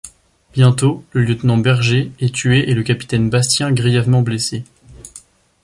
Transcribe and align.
Bientôt, 0.53 1.05
le 1.11 1.21
lieutenant 1.21 1.57
Berger 1.59 2.11
est 2.19 2.33
tué 2.33 2.67
et 2.67 2.73
le 2.73 2.81
capitaine 2.81 3.29
Bastien 3.29 3.71
grièvement 3.71 4.23
blessé. 4.23 4.63